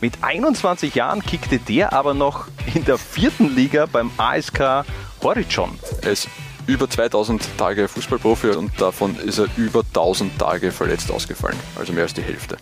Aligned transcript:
Mit 0.00 0.22
21 0.22 0.94
Jahren 0.94 1.22
kickte 1.22 1.58
der 1.58 1.94
aber 1.94 2.12
noch 2.12 2.48
in 2.74 2.84
der 2.84 2.98
vierten 2.98 3.54
Liga 3.54 3.86
beim 3.86 4.10
ASK 4.18 4.84
Horizon. 5.22 5.78
Er 6.02 6.12
ist 6.12 6.28
über 6.66 6.90
2000 6.90 7.56
Tage 7.56 7.88
Fußballprofi 7.88 8.50
und 8.50 8.78
davon 8.78 9.16
ist 9.16 9.38
er 9.38 9.46
über 9.56 9.80
1000 9.80 10.38
Tage 10.38 10.70
verletzt 10.70 11.10
ausgefallen, 11.10 11.58
also 11.76 11.92
mehr 11.92 12.02
als 12.02 12.12
die 12.12 12.22
Hälfte. 12.22 12.58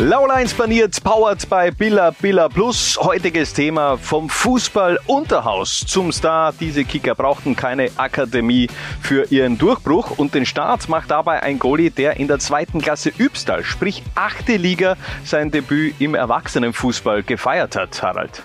Laulines 0.00 0.52
planiert, 0.52 1.04
powered 1.04 1.48
by 1.48 1.70
Billa 1.70 2.10
Billa 2.10 2.48
Plus. 2.48 2.98
Heutiges 3.00 3.52
Thema 3.52 3.96
vom 3.96 4.28
Fußball 4.28 4.98
Unterhaus 5.06 5.84
zum 5.86 6.10
Star. 6.10 6.52
Diese 6.52 6.84
Kicker 6.84 7.14
brauchten 7.14 7.54
keine 7.54 7.88
Akademie 7.96 8.66
für 9.00 9.30
ihren 9.30 9.56
Durchbruch 9.56 10.18
und 10.18 10.34
den 10.34 10.46
Start 10.46 10.88
macht 10.88 11.12
dabei 11.12 11.44
ein 11.44 11.60
Goalie, 11.60 11.90
der 11.90 12.16
in 12.16 12.26
der 12.26 12.40
zweiten 12.40 12.80
Klasse 12.80 13.12
Übstal, 13.16 13.62
sprich 13.62 14.02
achte 14.16 14.56
Liga, 14.56 14.96
sein 15.24 15.52
Debüt 15.52 15.94
im 16.00 16.16
Erwachsenenfußball 16.16 17.22
gefeiert 17.22 17.76
hat, 17.76 18.02
Harald. 18.02 18.42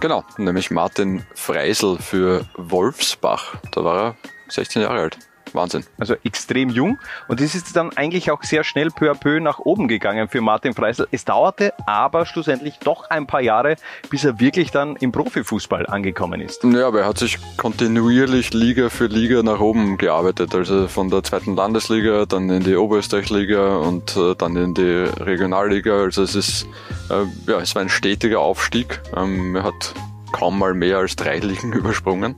Genau, 0.00 0.24
nämlich 0.38 0.72
Martin 0.72 1.24
Freisel 1.34 1.98
für 1.98 2.46
Wolfsbach. 2.56 3.54
Da 3.70 3.84
war 3.84 4.02
er 4.02 4.16
16 4.48 4.82
Jahre 4.82 5.02
alt. 5.02 5.18
Wahnsinn. 5.54 5.84
Also 5.98 6.14
extrem 6.24 6.70
jung. 6.70 6.98
Und 7.28 7.40
es 7.40 7.54
ist 7.54 7.74
dann 7.76 7.96
eigentlich 7.96 8.30
auch 8.30 8.42
sehr 8.42 8.64
schnell 8.64 8.90
peu 8.90 9.10
à 9.10 9.14
peu 9.14 9.40
nach 9.40 9.58
oben 9.58 9.88
gegangen 9.88 10.28
für 10.28 10.40
Martin 10.40 10.74
Freisel. 10.74 11.08
Es 11.10 11.24
dauerte 11.24 11.72
aber 11.86 12.26
schlussendlich 12.26 12.78
doch 12.78 13.10
ein 13.10 13.26
paar 13.26 13.40
Jahre, 13.40 13.76
bis 14.08 14.24
er 14.24 14.40
wirklich 14.40 14.70
dann 14.70 14.96
im 14.96 15.12
Profifußball 15.12 15.86
angekommen 15.86 16.40
ist. 16.40 16.64
Ja, 16.64 16.86
aber 16.86 17.00
er 17.00 17.06
hat 17.06 17.18
sich 17.18 17.38
kontinuierlich 17.56 18.52
Liga 18.52 18.88
für 18.88 19.06
Liga 19.06 19.42
nach 19.42 19.60
oben 19.60 19.98
gearbeitet. 19.98 20.54
Also 20.54 20.88
von 20.88 21.10
der 21.10 21.22
zweiten 21.22 21.56
Landesliga, 21.56 22.26
dann 22.26 22.50
in 22.50 22.62
die 22.62 22.76
Oberösterreich-Liga 22.76 23.76
und 23.78 24.16
äh, 24.16 24.34
dann 24.34 24.56
in 24.56 24.74
die 24.74 25.04
Regionalliga. 25.20 26.02
Also 26.02 26.22
es 26.22 26.34
ist, 26.34 26.66
äh, 27.10 27.50
ja, 27.50 27.58
es 27.60 27.74
war 27.74 27.82
ein 27.82 27.88
stetiger 27.88 28.40
Aufstieg. 28.40 29.00
Ähm, 29.16 29.56
er 29.56 29.64
hat 29.64 29.94
kaum 30.32 30.58
mal 30.58 30.74
mehr 30.74 30.98
als 30.98 31.16
drei 31.16 31.38
Ligen 31.50 31.72
übersprungen. 31.72 32.36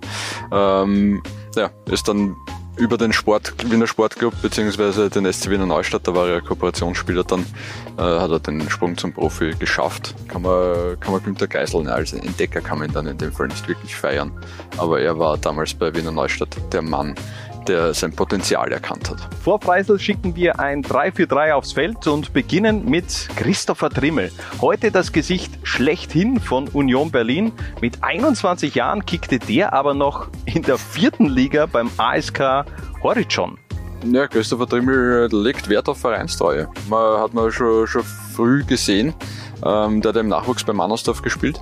Ähm, 0.50 1.22
ja, 1.56 1.70
ist 1.86 2.08
dann 2.08 2.36
über 2.76 2.96
den 2.96 3.12
Sport, 3.12 3.54
Wiener 3.70 3.86
Sportclub 3.86 4.40
beziehungsweise 4.40 5.10
den 5.10 5.30
SC 5.30 5.50
Wiener 5.50 5.66
Neustadt, 5.66 6.06
da 6.06 6.14
war 6.14 6.28
er 6.28 6.40
Kooperationsspieler, 6.40 7.24
dann 7.24 7.40
äh, 7.98 8.02
hat 8.02 8.30
er 8.30 8.40
den 8.40 8.68
Sprung 8.70 8.96
zum 8.96 9.12
Profi 9.12 9.54
geschafft. 9.58 10.14
Kann 10.28 10.42
man, 10.42 10.98
kann 11.00 11.12
man 11.12 11.22
Günter 11.22 11.46
Geisel, 11.46 11.88
als 11.88 12.12
Entdecker 12.12 12.60
kann 12.60 12.78
man 12.78 12.88
ihn 12.88 12.94
dann 12.94 13.06
in 13.06 13.18
dem 13.18 13.32
Fall 13.32 13.48
nicht 13.48 13.68
wirklich 13.68 13.94
feiern, 13.94 14.32
aber 14.78 15.00
er 15.00 15.18
war 15.18 15.36
damals 15.38 15.74
bei 15.74 15.94
Wiener 15.94 16.12
Neustadt 16.12 16.56
der 16.72 16.82
Mann, 16.82 17.14
der 17.68 17.94
sein 17.94 18.12
Potenzial 18.12 18.70
erkannt 18.72 19.10
hat. 19.10 19.28
Vor 19.42 19.60
Freisel 19.60 19.98
schicken 19.98 20.36
wir 20.36 20.60
ein 20.60 20.82
3-4-3 20.82 21.52
aufs 21.52 21.72
Feld 21.72 22.06
und 22.06 22.32
beginnen 22.32 22.88
mit 22.88 23.28
Christopher 23.36 23.91
Trimmel. 23.91 24.30
Heute 24.60 24.91
das 24.91 25.12
Gesicht 25.12 25.52
schlechthin 25.62 26.40
von 26.40 26.68
Union 26.68 27.10
Berlin. 27.10 27.52
Mit 27.80 28.02
21 28.02 28.74
Jahren 28.74 29.06
kickte 29.06 29.38
der 29.38 29.72
aber 29.72 29.94
noch 29.94 30.28
in 30.44 30.62
der 30.62 30.78
vierten 30.78 31.27
Liga 31.27 31.66
beim 31.66 31.90
ASK 31.96 32.64
Horizon. 33.02 33.58
Ja, 34.05 34.27
Christopher 34.27 34.66
Trimmel 34.66 35.28
legt 35.30 35.68
Wert 35.68 35.88
auf 35.88 35.98
Vereinstreue. 35.98 36.68
Man 36.88 37.20
hat 37.20 37.34
man 37.34 37.52
schon, 37.52 37.86
schon 37.86 38.02
früh 38.02 38.64
gesehen. 38.64 39.14
Ähm, 39.64 40.00
der 40.00 40.10
hat 40.10 40.16
im 40.16 40.28
Nachwuchs 40.28 40.64
bei 40.64 40.72
Mannersdorf 40.72 41.22
gespielt 41.22 41.60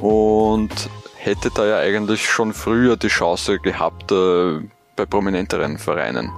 und 0.00 0.88
hätte 1.16 1.50
da 1.54 1.66
ja 1.66 1.78
eigentlich 1.78 2.26
schon 2.26 2.52
früher 2.52 2.96
die 2.96 3.08
Chance 3.08 3.58
gehabt, 3.58 4.12
äh, 4.12 4.60
bei 4.96 5.06
prominenteren 5.06 5.78
Vereinen 5.78 6.30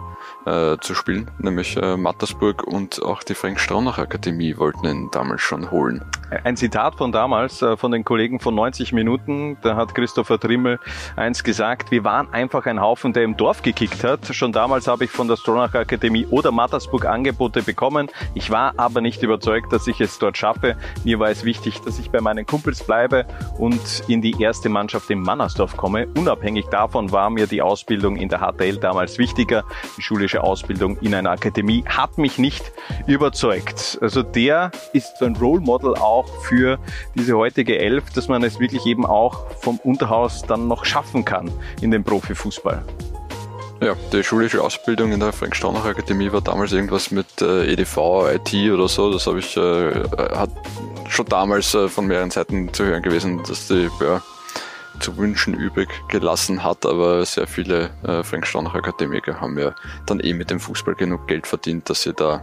äh, 0.46 0.76
zu 0.80 0.94
spielen, 0.94 1.30
nämlich 1.38 1.76
äh, 1.76 1.96
Mattersburg 1.96 2.64
und 2.64 3.02
auch 3.02 3.22
die 3.22 3.34
Frank 3.34 3.60
Straunach 3.60 3.98
Akademie 3.98 4.56
wollten 4.56 4.86
ihn 4.86 5.08
damals 5.10 5.42
schon 5.42 5.70
holen. 5.70 6.04
Ein 6.44 6.56
Zitat 6.56 6.96
von 6.96 7.12
damals, 7.12 7.62
äh, 7.62 7.76
von 7.76 7.92
den 7.92 8.04
Kollegen 8.04 8.40
von 8.40 8.54
90 8.54 8.92
Minuten, 8.92 9.56
da 9.62 9.76
hat 9.76 9.94
Christopher 9.94 10.40
Trimmel 10.40 10.78
eins 11.14 11.44
gesagt, 11.44 11.90
wir 11.90 12.04
waren 12.04 12.32
einfach 12.32 12.66
ein 12.66 12.80
Haufen, 12.80 13.12
der 13.12 13.22
im 13.24 13.36
Dorf 13.36 13.62
gekickt 13.62 14.02
hat. 14.02 14.26
Schon 14.34 14.52
damals 14.52 14.88
habe 14.88 15.04
ich 15.04 15.10
von 15.10 15.28
der 15.28 15.36
Stronach 15.36 15.74
Akademie 15.74 16.26
oder 16.30 16.50
Mattersburg 16.50 17.06
Angebote 17.06 17.62
bekommen. 17.62 18.08
Ich 18.34 18.50
war 18.50 18.74
aber 18.76 19.00
nicht 19.00 19.22
überzeugt, 19.22 19.72
dass 19.72 19.86
ich 19.86 20.00
es 20.00 20.18
dort 20.18 20.36
schaffe. 20.36 20.76
Mir 21.04 21.18
war 21.18 21.30
es 21.30 21.44
wichtig, 21.44 21.80
dass 21.82 21.98
ich 21.98 22.10
bei 22.10 22.20
meinen 22.20 22.46
Kumpels 22.46 22.82
bleibe 22.82 23.26
und 23.58 23.80
in 24.08 24.20
die 24.20 24.40
erste 24.40 24.68
Mannschaft 24.68 25.10
in 25.10 25.20
Mannersdorf 25.20 25.76
komme. 25.76 26.08
Unabhängig 26.16 26.66
davon 26.66 27.12
war 27.12 27.30
mir 27.30 27.46
die 27.46 27.62
Ausbildung 27.62 28.16
in 28.16 28.28
der 28.28 28.40
HTL 28.40 28.78
damals 28.78 29.18
wichtiger. 29.18 29.64
Die 29.96 30.02
schulische 30.02 30.35
Ausbildung 30.44 30.98
in 30.98 31.14
einer 31.14 31.30
Akademie 31.30 31.84
hat 31.86 32.18
mich 32.18 32.38
nicht 32.38 32.72
überzeugt. 33.06 33.98
Also 34.00 34.22
der 34.22 34.70
ist 34.92 35.18
so 35.18 35.24
ein 35.24 35.36
Role 35.36 35.60
Model 35.60 35.94
auch 35.94 36.26
für 36.42 36.78
diese 37.14 37.36
heutige 37.36 37.78
Elf, 37.78 38.10
dass 38.10 38.28
man 38.28 38.42
es 38.42 38.60
wirklich 38.60 38.86
eben 38.86 39.06
auch 39.06 39.50
vom 39.60 39.78
Unterhaus 39.78 40.42
dann 40.42 40.68
noch 40.68 40.84
schaffen 40.84 41.24
kann 41.24 41.50
in 41.80 41.90
den 41.90 42.04
Profifußball. 42.04 42.84
Ja, 43.82 43.94
die 44.10 44.22
schulische 44.22 44.62
Ausbildung 44.62 45.12
in 45.12 45.20
der 45.20 45.32
Frank-Staunach 45.32 45.84
Akademie 45.84 46.32
war 46.32 46.40
damals 46.40 46.72
irgendwas 46.72 47.10
mit 47.10 47.42
äh, 47.42 47.72
EDV, 47.72 48.24
IT 48.34 48.72
oder 48.72 48.88
so. 48.88 49.12
Das 49.12 49.26
habe 49.26 49.38
ich 49.38 49.54
äh, 49.56 49.92
hat 50.34 50.50
schon 51.08 51.26
damals 51.26 51.74
äh, 51.74 51.88
von 51.88 52.06
mehreren 52.06 52.30
Seiten 52.30 52.72
zu 52.72 52.84
hören 52.84 53.02
gewesen, 53.02 53.42
dass 53.46 53.68
die 53.68 53.90
ja, 54.00 54.22
zu 55.00 55.16
wünschen 55.16 55.54
übrig 55.54 55.88
gelassen 56.08 56.62
hat, 56.62 56.86
aber 56.86 57.24
sehr 57.24 57.46
viele 57.46 57.90
äh, 58.02 58.22
Frank 58.22 58.46
Stauner 58.46 58.74
Akademiker 58.74 59.40
haben 59.40 59.58
ja 59.58 59.74
dann 60.06 60.20
eh 60.20 60.32
mit 60.32 60.50
dem 60.50 60.60
Fußball 60.60 60.94
genug 60.94 61.26
Geld 61.28 61.46
verdient, 61.46 61.88
dass 61.90 62.02
sie 62.02 62.12
da 62.12 62.42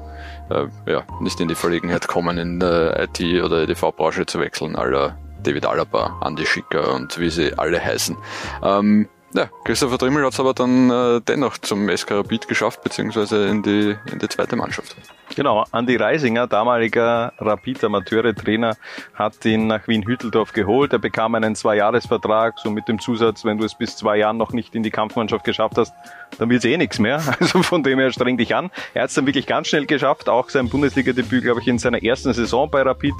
äh, 0.50 0.92
ja, 0.92 1.04
nicht 1.20 1.40
in 1.40 1.48
die 1.48 1.56
Verlegenheit 1.56 2.08
kommen, 2.08 2.38
in 2.38 2.62
äh, 2.62 3.04
IT 3.04 3.20
oder 3.44 3.64
EDV-Branche 3.64 4.26
zu 4.26 4.40
wechseln, 4.40 4.76
aller 4.76 5.18
David 5.44 5.66
Alaba, 5.66 6.20
Andy 6.24 6.46
Schicker 6.46 6.94
und 6.94 7.20
wie 7.20 7.30
sie 7.30 7.58
alle 7.58 7.84
heißen. 7.84 8.16
Ähm, 8.64 9.10
ja, 9.34 9.50
Christopher 9.64 9.98
Trimmel 9.98 10.26
hat 10.26 10.34
es 10.34 10.40
aber 10.40 10.54
dann 10.54 10.90
äh, 10.90 11.22
dennoch 11.22 11.58
zum 11.58 11.90
SK 11.96 12.12
Rapid 12.12 12.48
geschafft, 12.48 12.84
beziehungsweise 12.84 13.48
in 13.48 13.64
die, 13.64 13.96
in 14.12 14.20
die 14.20 14.28
zweite 14.28 14.56
Mannschaft. 14.56 14.96
Genau, 15.36 15.66
Andi 15.72 15.96
Reisinger, 15.96 16.46
damaliger 16.48 17.34
Rapid-Amateure-Trainer, 17.40 18.76
hat 19.16 19.44
ihn 19.46 19.68
nach 19.68 19.88
Wien-Hütteldorf 19.88 20.54
geholt. 20.54 20.94
Er 20.94 21.00
bekam 21.00 21.34
einen 21.34 21.56
Zwei-Jahres-Vertrag, 21.56 22.60
so 22.60 22.70
mit 22.70 22.88
dem 22.88 23.00
Zusatz, 23.00 23.44
wenn 23.44 23.58
du 23.58 23.66
es 23.66 23.74
bis 23.74 23.98
zwei 23.98 24.18
Jahren 24.18 24.38
noch 24.38 24.52
nicht 24.52 24.76
in 24.76 24.84
die 24.84 24.92
Kampfmannschaft 24.92 25.44
geschafft 25.44 25.78
hast, 25.78 25.94
dann 26.40 26.50
wird 26.50 26.64
es 26.64 26.70
eh 26.70 26.78
nichts 26.78 27.00
mehr. 27.00 27.22
Also 27.44 27.62
von 27.62 27.84
dem 27.84 28.00
her 28.00 28.12
streng 28.12 28.38
dich 28.38 28.56
an. 28.56 28.72
Er 28.94 29.04
hat 29.04 29.10
es 29.10 29.16
dann 29.16 29.26
wirklich 29.26 29.48
ganz 29.48 29.68
schnell 29.68 29.86
geschafft, 29.86 30.30
auch 30.30 30.50
sein 30.50 30.70
Bundesliga-Debüt, 30.70 31.44
glaube 31.44 31.60
ich, 31.60 31.68
in 31.68 31.78
seiner 31.78 32.02
ersten 32.02 32.32
Saison 32.34 32.70
bei 32.70 32.82
Rapid 32.82 33.14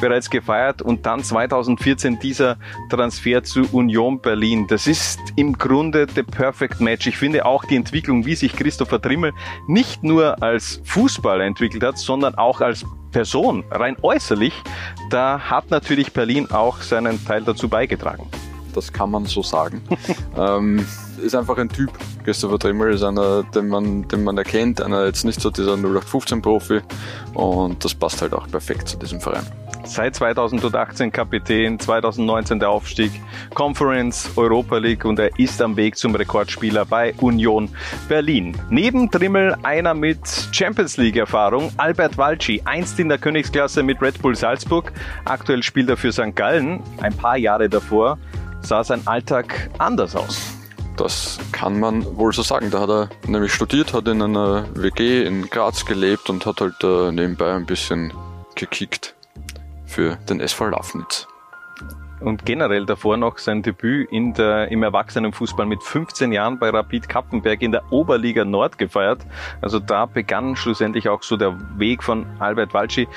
bereits 0.00 0.28
gefeiert 0.28 0.82
und 0.82 1.06
dann 1.06 1.24
2014 1.24 2.18
dieser 2.18 2.58
Transfer 2.90 3.42
zu 3.42 3.62
Union 3.72 4.20
Berlin. 4.20 4.66
Das 4.66 4.86
ist 4.86 5.20
im 5.36 5.56
Grunde 5.56 6.06
the 6.14 6.22
perfect 6.22 6.80
match. 6.80 7.06
Ich 7.06 7.16
finde 7.16 7.46
auch 7.46 7.64
die 7.64 7.76
Entwicklung, 7.76 8.26
wie 8.26 8.34
sich 8.34 8.54
Christopher 8.54 9.00
Trimmel 9.00 9.32
nicht 9.66 10.02
nur 10.02 10.42
als 10.42 10.82
Fußballer 10.84 11.44
entwickelt 11.44 11.82
hat, 11.82 11.98
sondern 11.98 12.34
auch 12.34 12.60
als 12.60 12.84
Person, 13.12 13.62
rein 13.70 13.96
äußerlich, 14.02 14.54
da 15.10 15.38
hat 15.38 15.70
natürlich 15.70 16.12
Berlin 16.12 16.50
auch 16.50 16.80
seinen 16.80 17.24
Teil 17.24 17.42
dazu 17.42 17.68
beigetragen. 17.68 18.28
Das 18.74 18.92
kann 18.92 19.10
man 19.10 19.26
so 19.26 19.42
sagen. 19.42 19.82
ähm, 20.36 20.84
ist 21.22 21.34
einfach 21.34 21.56
ein 21.58 21.68
Typ. 21.68 21.90
Christopher 22.24 22.58
Trimmel 22.58 22.94
ist 22.94 23.02
einer, 23.02 23.42
den 23.42 23.68
man, 23.68 24.06
den 24.08 24.24
man 24.24 24.36
erkennt, 24.38 24.80
einer 24.80 25.06
jetzt 25.06 25.24
nicht 25.24 25.40
so 25.40 25.50
dieser 25.50 25.74
0815-Profi 25.74 26.80
und 27.34 27.84
das 27.84 27.94
passt 27.94 28.22
halt 28.22 28.34
auch 28.34 28.48
perfekt 28.48 28.88
zu 28.88 28.96
diesem 28.96 29.20
Verein. 29.20 29.46
Seit 29.84 30.14
2018 30.14 31.10
Kapitän, 31.10 31.78
2019 31.78 32.60
der 32.60 32.70
Aufstieg, 32.70 33.10
Conference, 33.52 34.30
Europa 34.36 34.78
League 34.78 35.04
und 35.04 35.18
er 35.18 35.36
ist 35.38 35.60
am 35.60 35.76
Weg 35.76 35.96
zum 35.96 36.14
Rekordspieler 36.14 36.84
bei 36.84 37.14
Union 37.20 37.68
Berlin. 38.08 38.56
Neben 38.70 39.10
Trimmel 39.10 39.56
einer 39.64 39.94
mit 39.94 40.20
Champions 40.52 40.96
League 40.98 41.16
Erfahrung, 41.16 41.72
Albert 41.78 42.16
Walci, 42.16 42.62
einst 42.64 43.00
in 43.00 43.08
der 43.08 43.18
Königsklasse 43.18 43.82
mit 43.82 44.00
Red 44.00 44.22
Bull 44.22 44.36
Salzburg, 44.36 44.92
aktuell 45.24 45.64
spielt 45.64 45.90
er 45.90 45.96
für 45.96 46.12
St. 46.12 46.34
Gallen, 46.36 46.80
ein 47.00 47.14
paar 47.14 47.36
Jahre 47.36 47.68
davor 47.68 48.18
sah 48.62 48.84
sein 48.84 49.06
Alltag 49.06 49.70
anders 49.78 50.16
aus. 50.16 50.40
Das 50.96 51.38
kann 51.52 51.80
man 51.80 52.04
wohl 52.16 52.32
so 52.32 52.42
sagen. 52.42 52.70
Da 52.70 52.80
hat 52.80 52.90
er 52.90 53.08
nämlich 53.26 53.52
studiert, 53.52 53.94
hat 53.94 54.08
in 54.08 54.22
einer 54.22 54.66
WG 54.74 55.24
in 55.24 55.48
Graz 55.48 55.84
gelebt 55.86 56.28
und 56.30 56.44
hat 56.46 56.60
halt 56.60 56.82
äh, 56.84 57.10
nebenbei 57.10 57.52
ein 57.52 57.66
bisschen 57.66 58.12
gekickt 58.54 59.14
für 59.86 60.16
den 60.28 60.40
SV 60.40 60.68
Lafnitz. 60.68 61.26
Und 62.20 62.46
generell 62.46 62.86
davor 62.86 63.16
noch 63.16 63.38
sein 63.38 63.62
Debüt 63.62 64.12
in 64.12 64.32
der, 64.34 64.70
im 64.70 64.84
Erwachsenenfußball 64.84 65.66
mit 65.66 65.82
15 65.82 66.30
Jahren 66.30 66.58
bei 66.58 66.70
Rapid 66.70 67.08
Kappenberg 67.08 67.62
in 67.62 67.72
der 67.72 67.82
Oberliga 67.90 68.44
Nord 68.44 68.78
gefeiert. 68.78 69.26
Also 69.60 69.80
da 69.80 70.06
begann 70.06 70.54
schlussendlich 70.54 71.08
auch 71.08 71.24
so 71.24 71.36
der 71.36 71.58
Weg 71.78 72.02
von 72.04 72.26
Albert 72.38 72.74
Walci. 72.74 73.08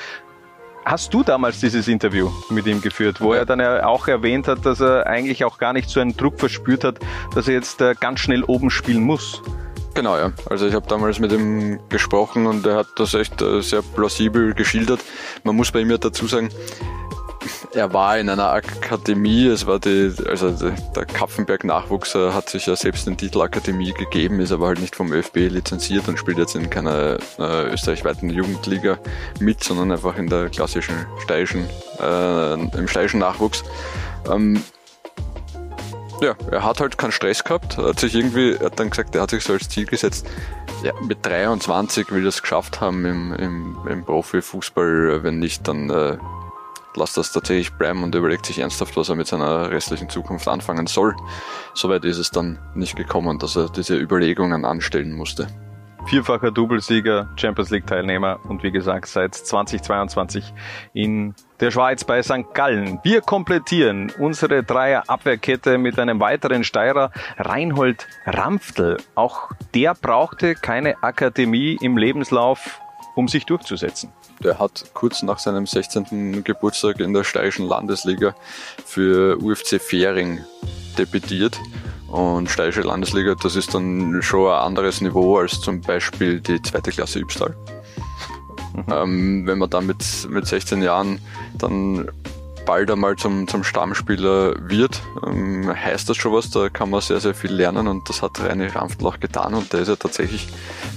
Hast 0.86 1.12
du 1.12 1.24
damals 1.24 1.58
dieses 1.58 1.88
Interview 1.88 2.30
mit 2.48 2.64
ihm 2.68 2.80
geführt, 2.80 3.20
wo 3.20 3.32
er 3.32 3.44
dann 3.44 3.60
auch 3.60 4.06
erwähnt 4.06 4.46
hat, 4.46 4.64
dass 4.64 4.78
er 4.78 5.04
eigentlich 5.08 5.44
auch 5.44 5.58
gar 5.58 5.72
nicht 5.72 5.90
so 5.90 5.98
einen 5.98 6.16
Druck 6.16 6.38
verspürt 6.38 6.84
hat, 6.84 7.00
dass 7.34 7.48
er 7.48 7.54
jetzt 7.54 7.80
äh, 7.80 7.96
ganz 7.98 8.20
schnell 8.20 8.44
oben 8.44 8.70
spielen 8.70 9.02
muss? 9.02 9.42
Genau, 9.94 10.16
ja. 10.16 10.30
Also 10.48 10.68
ich 10.68 10.74
habe 10.74 10.86
damals 10.86 11.18
mit 11.18 11.32
ihm 11.32 11.80
gesprochen 11.88 12.46
und 12.46 12.64
er 12.66 12.76
hat 12.76 12.86
das 12.98 13.14
echt 13.14 13.42
äh, 13.42 13.62
sehr 13.62 13.82
plausibel 13.82 14.54
geschildert. 14.54 15.00
Man 15.42 15.56
muss 15.56 15.72
bei 15.72 15.80
ihm 15.80 15.90
ja 15.90 15.98
dazu 15.98 16.28
sagen, 16.28 16.50
er 17.76 17.92
war 17.92 18.18
in 18.18 18.28
einer 18.28 18.52
Akademie, 18.52 19.46
es 19.46 19.66
war 19.66 19.78
die, 19.78 20.12
also 20.26 20.50
der 20.50 21.04
Kapfenberg-Nachwuchs 21.04 22.14
hat 22.14 22.48
sich 22.48 22.66
ja 22.66 22.74
selbst 22.74 23.06
den 23.06 23.16
Titel 23.16 23.42
Akademie 23.42 23.92
gegeben, 23.92 24.40
ist 24.40 24.52
aber 24.52 24.68
halt 24.68 24.80
nicht 24.80 24.96
vom 24.96 25.12
ÖFB 25.12 25.36
lizenziert 25.36 26.08
und 26.08 26.18
spielt 26.18 26.38
jetzt 26.38 26.56
in 26.56 26.70
keiner 26.70 27.18
äh, 27.38 27.72
österreichweiten 27.72 28.30
Jugendliga 28.30 28.98
mit, 29.40 29.62
sondern 29.62 29.92
einfach 29.92 30.16
in 30.16 30.28
der 30.28 30.48
klassischen 30.48 31.06
steirischen, 31.22 31.68
äh, 32.00 32.54
im 32.54 32.88
steirischen 32.88 33.20
Nachwuchs. 33.20 33.62
Ähm, 34.30 34.62
ja, 36.22 36.34
er 36.50 36.64
hat 36.64 36.80
halt 36.80 36.96
keinen 36.96 37.12
Stress 37.12 37.44
gehabt, 37.44 37.76
hat 37.76 38.00
sich 38.00 38.14
irgendwie, 38.14 38.52
er 38.52 38.66
hat 38.66 38.80
dann 38.80 38.88
gesagt, 38.88 39.14
er 39.14 39.22
hat 39.22 39.30
sich 39.30 39.44
so 39.44 39.52
als 39.52 39.68
Ziel 39.68 39.84
gesetzt, 39.84 40.26
ja, 40.82 40.92
mit 41.02 41.24
23 41.26 42.10
will 42.10 42.24
er 42.24 42.28
es 42.28 42.40
geschafft 42.40 42.80
haben 42.80 43.04
im, 43.04 43.34
im, 43.34 43.76
im 43.88 44.04
Profifußball, 44.04 45.22
wenn 45.22 45.38
nicht, 45.38 45.68
dann 45.68 45.90
äh, 45.90 46.16
lasst 46.96 47.16
das 47.16 47.32
tatsächlich 47.32 47.72
bleiben 47.72 48.02
und 48.02 48.14
überlegt 48.14 48.46
sich 48.46 48.58
ernsthaft, 48.58 48.96
was 48.96 49.08
er 49.08 49.14
mit 49.14 49.26
seiner 49.26 49.70
restlichen 49.70 50.08
Zukunft 50.08 50.48
anfangen 50.48 50.86
soll. 50.86 51.14
Soweit 51.74 52.04
ist 52.04 52.18
es 52.18 52.30
dann 52.30 52.58
nicht 52.74 52.96
gekommen, 52.96 53.38
dass 53.38 53.56
er 53.56 53.68
diese 53.68 53.96
Überlegungen 53.96 54.64
anstellen 54.64 55.12
musste. 55.12 55.48
Vierfacher 56.06 56.52
Doublesieger, 56.52 57.28
Champions 57.34 57.70
League 57.70 57.86
Teilnehmer 57.86 58.38
und 58.48 58.62
wie 58.62 58.70
gesagt 58.70 59.08
seit 59.08 59.34
2022 59.34 60.54
in 60.92 61.34
der 61.58 61.72
Schweiz 61.72 62.04
bei 62.04 62.22
St. 62.22 62.54
Gallen. 62.54 63.00
Wir 63.02 63.22
komplettieren 63.22 64.12
unsere 64.20 64.62
Dreier-Abwehrkette 64.62 65.78
mit 65.78 65.98
einem 65.98 66.20
weiteren 66.20 66.62
Steirer, 66.62 67.10
Reinhold 67.38 68.06
Rampftl. 68.24 68.98
Auch 69.16 69.50
der 69.74 69.94
brauchte 69.94 70.54
keine 70.54 71.02
Akademie 71.02 71.76
im 71.80 71.96
Lebenslauf, 71.96 72.80
um 73.16 73.26
sich 73.26 73.44
durchzusetzen. 73.44 74.12
Der 74.42 74.58
hat 74.58 74.84
kurz 74.92 75.22
nach 75.22 75.38
seinem 75.38 75.66
16. 75.66 76.44
Geburtstag 76.44 77.00
in 77.00 77.12
der 77.12 77.24
steirischen 77.24 77.66
Landesliga 77.66 78.34
für 78.84 79.38
UFC 79.38 79.80
Fähring 79.80 80.40
debütiert. 80.98 81.58
Und 82.08 82.48
steirische 82.50 82.82
Landesliga, 82.82 83.34
das 83.34 83.56
ist 83.56 83.74
dann 83.74 84.22
schon 84.22 84.50
ein 84.50 84.60
anderes 84.60 85.00
Niveau 85.00 85.38
als 85.38 85.60
zum 85.60 85.80
Beispiel 85.80 86.40
die 86.40 86.62
zweite 86.62 86.90
Klasse 86.90 87.18
Übstal. 87.18 87.56
Mhm. 88.74 88.92
Ähm, 88.92 89.46
wenn 89.46 89.58
man 89.58 89.70
dann 89.70 89.86
mit, 89.86 90.04
mit 90.28 90.46
16 90.46 90.82
Jahren 90.82 91.20
dann 91.58 92.08
bald 92.66 92.90
einmal 92.90 93.16
zum, 93.16 93.48
zum 93.48 93.64
Stammspieler 93.64 94.56
wird, 94.68 95.00
ähm, 95.24 95.72
heißt 95.74 96.10
das 96.10 96.18
schon 96.18 96.32
was, 96.32 96.50
da 96.50 96.68
kann 96.68 96.90
man 96.90 97.00
sehr, 97.00 97.20
sehr 97.20 97.34
viel 97.34 97.52
lernen 97.52 97.86
und 97.86 98.08
das 98.08 98.20
hat 98.20 98.40
Reine 98.40 98.74
Ramftl 98.74 99.06
auch 99.06 99.20
getan 99.20 99.54
und 99.54 99.72
der 99.72 99.80
ist 99.80 99.88
ja 99.88 99.96
tatsächlich, 99.96 100.48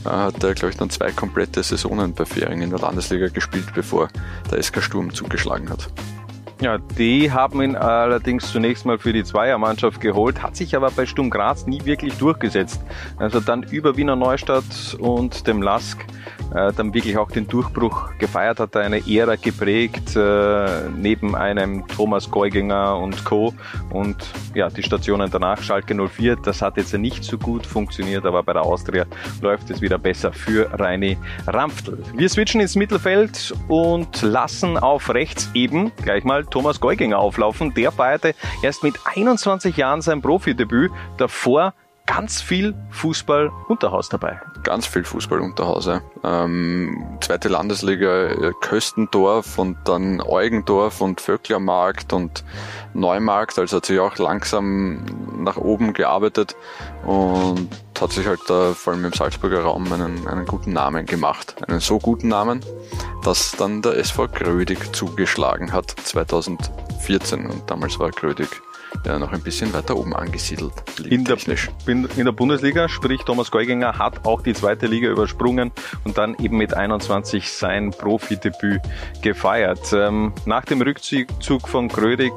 äh, 0.03 0.09
hat 0.09 0.43
er 0.43 0.55
glaube 0.55 0.71
ich 0.71 0.77
dann 0.77 0.89
zwei 0.89 1.11
komplette 1.11 1.63
Saisonen 1.63 2.13
bei 2.13 2.25
Fähring 2.25 2.61
in 2.61 2.71
der 2.71 2.79
Landesliga 2.79 3.29
gespielt, 3.29 3.67
bevor 3.73 4.09
der 4.51 4.61
SK 4.61 4.81
Sturm 4.81 5.13
zugeschlagen 5.13 5.69
hat. 5.69 5.89
Ja, 6.61 6.77
die 6.77 7.31
haben 7.31 7.61
ihn 7.61 7.77
allerdings 7.77 8.51
zunächst 8.51 8.85
mal 8.85 8.99
für 8.99 9.13
die 9.13 9.23
Zweiermannschaft 9.23 10.01
geholt, 10.01 10.43
hat 10.43 10.57
sich 10.57 10.75
aber 10.75 10.91
bei 10.91 11.05
Sturm 11.05 11.29
Graz 11.29 11.65
nie 11.65 11.85
wirklich 11.85 12.17
durchgesetzt. 12.17 12.81
Also 13.17 13.39
dann 13.39 13.63
über 13.63 13.95
Wiener 13.95 14.17
Neustadt 14.17 14.97
und 14.99 15.47
dem 15.47 15.61
Lask 15.61 16.05
äh, 16.53 16.73
dann 16.73 16.93
wirklich 16.93 17.17
auch 17.17 17.31
den 17.31 17.47
Durchbruch 17.47 18.17
gefeiert 18.17 18.59
hat, 18.59 18.75
eine 18.75 19.01
Ära 19.07 19.35
geprägt, 19.35 20.15
äh, 20.15 20.89
neben 20.89 21.35
einem 21.35 21.87
Thomas 21.87 22.29
Geuginger 22.29 22.97
und 22.97 23.23
Co. 23.23 23.53
Und 23.91 24.17
ja, 24.53 24.69
die 24.69 24.83
Stationen 24.83 25.29
danach, 25.31 25.61
Schalke 25.61 25.95
04, 25.95 26.37
das 26.37 26.61
hat 26.61 26.77
jetzt 26.77 26.93
nicht 26.93 27.23
so 27.23 27.37
gut 27.37 27.65
funktioniert, 27.65 28.25
aber 28.25 28.43
bei 28.43 28.53
der 28.53 28.63
Austria 28.63 29.05
läuft 29.41 29.69
es 29.69 29.79
wieder 29.79 29.97
besser 29.97 30.33
für 30.33 30.69
Reini 30.77 31.17
Rampftl. 31.47 31.99
Wir 32.15 32.27
switchen 32.27 32.61
ins 32.61 32.75
Mittelfeld 32.75 33.53
und 33.67 34.21
lassen 34.23 34.77
auf 34.77 35.13
rechts 35.13 35.49
eben 35.53 35.91
gleich 36.01 36.23
mal 36.23 36.45
Thomas 36.49 36.79
Geuginger 36.79 37.19
auflaufen. 37.19 37.73
Der 37.73 37.91
feierte 37.91 38.35
erst 38.61 38.83
mit 38.83 38.99
21 39.05 39.77
Jahren 39.77 40.01
sein 40.01 40.21
Profidebüt. 40.21 40.91
Davor 41.17 41.73
ganz 42.09 42.41
viel 42.41 42.73
Fußball 42.89 43.51
Unterhaus 43.67 44.09
dabei. 44.09 44.41
Ganz 44.63 44.87
viel 44.87 45.03
Fußball 45.03 45.39
Unterhaus. 45.39 45.87
Ähm, 46.23 47.17
zweite 47.21 47.49
Landesliga 47.49 48.29
äh, 48.29 48.51
Köstendorf 48.61 49.59
und 49.59 49.77
dann 49.85 50.19
Eugendorf 50.19 51.01
und 51.01 51.21
Vöcklermarkt 51.21 52.11
und 52.11 52.43
Neumarkt. 52.95 53.59
Also 53.59 53.77
hat 53.77 53.85
sich 53.85 53.99
auch 53.99 54.17
langsam 54.17 55.05
nach 55.37 55.57
oben 55.57 55.93
gearbeitet 55.93 56.55
und 57.05 57.69
hat 58.01 58.11
sich 58.13 58.27
halt 58.27 58.41
da 58.47 58.73
vor 58.73 58.93
allem 58.93 59.05
im 59.05 59.13
Salzburger 59.13 59.61
Raum 59.61 59.91
einen, 59.91 60.27
einen 60.27 60.45
guten 60.45 60.73
Namen 60.73 61.05
gemacht. 61.05 61.55
Einen 61.67 61.79
so 61.79 61.99
guten 61.99 62.27
Namen, 62.29 62.63
dass 63.23 63.53
dann 63.57 63.81
der 63.81 63.97
SV 63.97 64.27
Grödig 64.27 64.95
zugeschlagen 64.95 65.71
hat 65.73 65.91
2014 65.91 67.45
und 67.45 67.69
damals 67.69 67.99
war 67.99 68.11
Grödig 68.11 68.49
ja, 69.05 69.19
noch 69.19 69.31
ein 69.31 69.41
bisschen 69.41 69.73
weiter 69.73 69.95
oben 69.95 70.15
angesiedelt. 70.15 70.73
In 71.07 71.23
der, 71.23 71.37
in 71.85 72.25
der, 72.25 72.31
Bundesliga, 72.31 72.89
sprich 72.89 73.21
Thomas 73.23 73.51
Geuginger 73.51 73.97
hat 73.97 74.25
auch 74.25 74.41
die 74.41 74.53
zweite 74.53 74.87
Liga 74.87 75.09
übersprungen 75.09 75.71
und 76.03 76.17
dann 76.17 76.35
eben 76.39 76.57
mit 76.57 76.73
21 76.73 77.51
sein 77.51 77.91
Profidebüt 77.91 78.81
gefeiert. 79.21 79.93
Ähm, 79.93 80.33
nach 80.45 80.65
dem 80.65 80.81
Rückzug 80.81 81.67
von 81.67 81.87
Grödig 81.87 82.33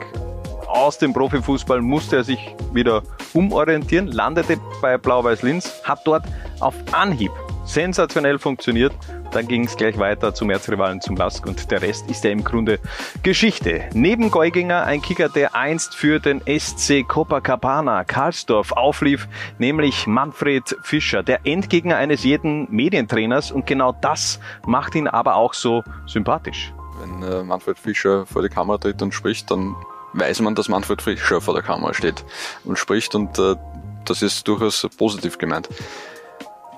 aus 0.73 0.99
dem 0.99 1.13
Profifußball 1.13 1.81
musste 1.81 2.17
er 2.17 2.25
sich 2.25 2.55
wieder 2.73 3.03
umorientieren, 3.35 4.09
landete 4.09 4.59
bei 4.81 4.99
Blau-Weiß 4.99 5.43
Linz, 5.43 5.83
hat 5.85 6.01
dort 6.05 6.25
auf 6.61 6.75
Anhieb 6.93 7.33
sensationell 7.65 8.39
funktioniert 8.39 8.93
dann 9.33 9.49
ging 9.49 9.65
es 9.65 9.77
gleich 9.77 9.99
weiter 9.99 10.35
zum 10.35 10.51
Erzrivalen 10.51 11.01
zum 11.01 11.17
Lask 11.17 11.47
und 11.47 11.71
der 11.71 11.81
Rest 11.81 12.11
ist 12.11 12.23
ja 12.23 12.31
im 12.31 12.45
Grunde 12.45 12.79
Geschichte. 13.23 13.89
Neben 13.95 14.31
Geuginger 14.31 14.85
ein 14.85 15.01
Kicker, 15.01 15.31
der 15.31 15.55
einst 15.55 15.95
für 15.95 16.21
den 16.21 16.43
SC 16.47 17.09
Copacabana 17.09 18.05
Karlsdorf 18.05 18.73
auflief, 18.73 19.27
nämlich 19.59 20.07
Manfred 20.07 20.77
Fischer, 20.83 21.23
der 21.23 21.47
Endgegner 21.47 21.97
eines 21.97 22.25
jeden 22.25 22.71
Medientrainers 22.71 23.53
und 23.53 23.67
genau 23.67 23.93
das 23.93 24.39
macht 24.67 24.95
ihn 24.95 25.09
aber 25.09 25.37
auch 25.37 25.55
so 25.55 25.83
sympathisch. 26.07 26.75
Wenn 27.01 27.23
äh, 27.23 27.43
Manfred 27.43 27.79
Fischer 27.79 28.27
vor 28.27 28.43
die 28.43 28.51
Kamera 28.51 28.77
tritt 28.77 29.01
und 29.01 29.15
spricht, 29.15 29.51
dann 29.51 29.75
weiß 30.13 30.41
man, 30.41 30.55
dass 30.55 30.69
Manfred 30.69 31.03
Fischer 31.03 31.41
vor 31.41 31.55
der 31.55 31.63
Kamera 31.63 31.95
steht 31.95 32.25
und 32.65 32.79
spricht 32.79 33.15
und 33.15 33.39
äh, 33.39 33.57
das 34.05 34.23
ist 34.23 34.47
durchaus 34.49 34.87
positiv 34.97 35.39
gemeint. 35.39 35.69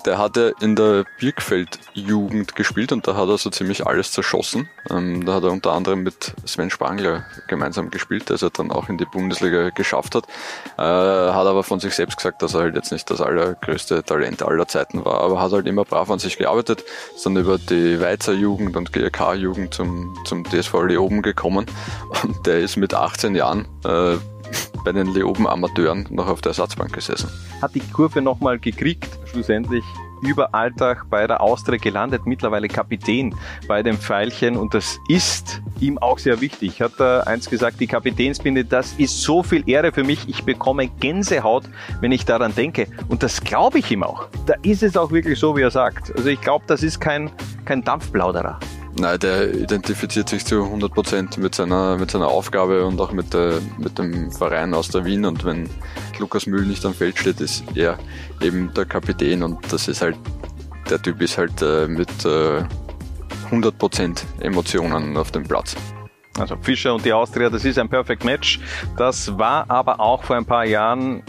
Der 0.05 0.19
hatte 0.19 0.53
in 0.61 0.75
der 0.75 1.05
Birkfeld-Jugend 1.19 2.55
gespielt 2.55 2.91
und 2.91 3.07
da 3.07 3.15
hat 3.15 3.27
er 3.27 3.37
so 3.39 3.49
ziemlich 3.49 3.87
alles 3.87 4.11
zerschossen. 4.11 4.69
Ähm, 4.91 5.25
da 5.25 5.33
hat 5.33 5.43
er 5.43 5.51
unter 5.51 5.71
anderem 5.73 6.03
mit 6.03 6.33
Sven 6.45 6.69
Spangler 6.69 7.25
gemeinsam 7.47 7.89
gespielt, 7.89 8.29
der 8.29 8.35
es 8.35 8.45
dann 8.53 8.71
auch 8.71 8.87
in 8.87 8.97
die 8.97 9.05
Bundesliga 9.05 9.69
geschafft 9.69 10.13
hat. 10.13 10.27
Äh, 10.77 10.81
hat 10.81 11.47
aber 11.47 11.63
von 11.63 11.79
sich 11.79 11.95
selbst 11.95 12.17
gesagt, 12.17 12.43
dass 12.43 12.53
er 12.53 12.61
halt 12.61 12.75
jetzt 12.75 12.91
nicht 12.91 13.09
das 13.09 13.19
allergrößte 13.19 14.03
Talent 14.03 14.43
aller 14.43 14.67
Zeiten 14.67 15.03
war, 15.03 15.21
aber 15.21 15.41
hat 15.41 15.51
halt 15.51 15.65
immer 15.65 15.85
brav 15.85 16.11
an 16.11 16.19
sich 16.19 16.37
gearbeitet. 16.37 16.83
Ist 17.15 17.25
dann 17.25 17.35
über 17.35 17.57
die 17.57 17.99
Weizer 17.99 18.33
Jugend 18.33 18.77
und 18.77 18.93
GRK-Jugend 18.93 19.73
zum, 19.73 20.15
zum 20.25 20.43
DSV 20.43 20.73
Leoben 20.83 21.23
gekommen 21.23 21.65
und 22.23 22.45
der 22.45 22.59
ist 22.59 22.75
mit 22.77 22.93
18 22.93 23.33
Jahren 23.33 23.67
äh, 23.85 24.17
bei 24.85 24.93
den 24.93 25.13
Leoben 25.13 25.47
Amateuren 25.47 26.05
noch 26.11 26.27
auf 26.27 26.41
der 26.41 26.51
Ersatzbank 26.51 26.93
gesessen. 26.93 27.29
Hat 27.61 27.75
die 27.75 27.81
Kurve 27.81 28.21
nochmal 28.21 28.59
gekriegt, 28.59 29.09
schlussendlich 29.25 29.83
über 30.21 30.53
Alltag 30.53 31.05
bei 31.09 31.27
der 31.27 31.41
Austria 31.41 31.77
gelandet, 31.77 32.25
mittlerweile 32.25 32.67
Kapitän 32.67 33.35
bei 33.67 33.83
dem 33.83 33.97
Pfeilchen 33.97 34.55
und 34.55 34.73
das 34.73 34.97
ist 35.09 35.61
ihm 35.79 35.97
auch 35.97 36.19
sehr 36.19 36.39
wichtig. 36.41 36.81
Hat 36.81 36.99
er 36.99 37.27
eins 37.27 37.49
gesagt, 37.49 37.79
die 37.79 37.87
Kapitänsbinde, 37.87 38.63
das 38.63 38.93
ist 38.93 39.21
so 39.21 39.43
viel 39.43 39.67
Ehre 39.67 39.91
für 39.91 40.03
mich, 40.03 40.29
ich 40.29 40.43
bekomme 40.43 40.87
Gänsehaut, 40.87 41.65
wenn 41.99 42.11
ich 42.11 42.25
daran 42.25 42.55
denke 42.55 42.87
und 43.09 43.23
das 43.23 43.43
glaube 43.43 43.79
ich 43.79 43.91
ihm 43.91 44.03
auch. 44.03 44.27
Da 44.45 44.53
ist 44.61 44.83
es 44.83 44.95
auch 44.95 45.11
wirklich 45.11 45.39
so, 45.39 45.57
wie 45.57 45.61
er 45.61 45.71
sagt. 45.71 46.15
Also 46.15 46.29
ich 46.29 46.39
glaube, 46.39 46.65
das 46.67 46.83
ist 46.83 46.99
kein, 46.99 47.31
kein 47.65 47.83
Dampfplauderer. 47.83 48.59
Nein, 48.97 49.19
der 49.19 49.53
identifiziert 49.53 50.29
sich 50.29 50.45
zu 50.45 50.55
100% 50.55 51.39
mit 51.41 51.53
seiner, 51.53 51.97
mit 51.97 52.11
seiner 52.11 52.29
Aufgabe 52.29 52.85
und 52.85 52.99
auch 53.01 53.11
mit, 53.11 53.33
der, 53.33 53.59
mit 53.77 53.99
dem 53.99 54.31
Verein 54.31 54.73
aus 54.73 54.87
der 54.87 55.03
Wien. 55.03 55.25
Und 55.25 55.43
wenn 55.43 55.69
Lukas 56.17 56.45
Mühl 56.45 56.65
nicht 56.65 56.85
am 56.85 56.93
Feld 56.93 57.17
steht, 57.19 57.41
ist 57.41 57.65
er 57.75 57.97
eben 58.41 58.73
der 58.73 58.85
Kapitän. 58.85 59.43
Und 59.43 59.59
das 59.71 59.89
ist 59.89 60.01
halt, 60.01 60.15
der 60.89 61.01
Typ 61.01 61.21
ist 61.21 61.37
halt 61.37 61.61
äh, 61.61 61.87
mit 61.87 62.09
äh, 62.23 62.63
100% 63.51 64.23
Emotionen 64.39 65.17
auf 65.17 65.29
dem 65.31 65.43
Platz. 65.43 65.75
Also 66.39 66.55
Fischer 66.61 66.93
und 66.93 67.03
die 67.03 67.13
Austria, 67.13 67.49
das 67.49 67.65
ist 67.65 67.77
ein 67.77 67.89
Perfect 67.89 68.23
Match. 68.23 68.59
Das 68.97 69.37
war 69.37 69.69
aber 69.69 69.99
auch 69.99 70.23
vor 70.23 70.37
ein 70.37 70.45
paar 70.45 70.65
Jahren 70.65 71.21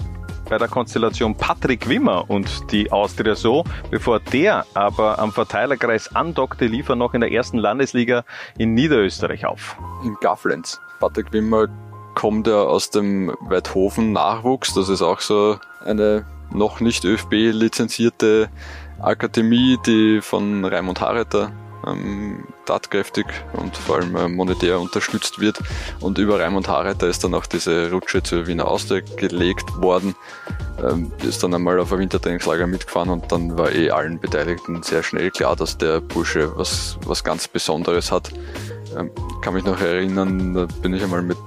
bei 0.49 0.59
der 0.59 0.69
Konstellation 0.69 1.35
Patrick 1.35 1.89
Wimmer 1.89 2.29
und 2.29 2.71
die 2.73 2.91
Austria 2.93 3.35
so. 3.35 3.65
Bevor 3.91 4.21
der 4.21 4.65
aber 4.75 5.19
am 5.19 5.33
Verteilerkreis 5.33 6.15
andockte, 6.15 6.67
lief 6.67 6.89
er 6.89 6.97
noch 6.97 7.15
in 7.15 7.21
der 7.21 7.33
ersten 7.33 7.59
Landesliga 7.59 8.25
in 8.59 8.75
Niederösterreich 8.75 9.45
auf. 9.47 9.77
In 10.05 10.17
Gafflenz. 10.21 10.81
Patrick 11.01 11.33
Wimmer 11.33 11.67
kommt 12.15 12.47
ja 12.47 12.63
aus 12.63 12.91
dem 12.91 13.35
Weidhofen 13.41 14.13
Nachwuchs. 14.13 14.75
Das 14.75 14.89
ist 14.89 15.03
auch 15.03 15.21
so 15.21 15.59
eine 15.85 16.25
noch 16.53 16.81
nicht 16.81 17.05
ÖFB 17.05 17.33
lizenzierte 17.53 18.49
Akademie, 19.01 19.79
die 19.87 20.21
von 20.23 20.65
Raimund 20.65 21.01
Harreter 21.01 21.53
ähm, 21.87 22.45
tatkräftig 22.67 23.27
und 23.55 23.77
vor 23.77 23.97
allem 23.97 24.17
äh, 24.17 24.29
monetär 24.29 24.79
unterstützt 24.81 25.41
wird. 25.41 25.59
Und 26.01 26.19
über 26.19 26.41
Raimund 26.41 26.69
Harreter 26.69 27.07
ist 27.07 27.25
dann 27.25 27.35
auch 27.35 27.47
diese 27.47 27.91
Rutsche 27.91 28.23
zur 28.23 28.47
Wiener 28.47 28.69
Austria 28.69 29.01
gelegt 29.17 29.81
worden. 29.81 30.15
Ähm, 30.83 31.11
ist 31.27 31.43
dann 31.43 31.55
einmal 31.55 31.81
auf 31.81 31.93
ein 31.93 32.01
Wintertrainingslager 32.01 32.67
mitgefahren 32.67 33.09
und 33.09 33.33
dann 33.33 33.57
war 33.57 33.73
eh 33.73 33.91
allen 33.91 34.21
Beteiligten 34.21 34.83
sehr 34.83 35.03
schnell 35.03 35.31
klar, 35.31 35.57
dass 35.57 35.79
der 35.79 36.01
Bursche 36.01 36.53
was, 36.57 36.99
was 37.07 37.25
ganz 37.25 37.49
Besonderes 37.49 38.13
hat. 38.13 38.31
Ähm, 38.97 39.11
kann 39.41 39.55
mich 39.55 39.65
noch 39.65 39.81
erinnern, 39.81 40.55
da 40.55 40.67
bin 40.83 40.93
ich 40.93 41.03
einmal 41.03 41.23
mit 41.23 41.39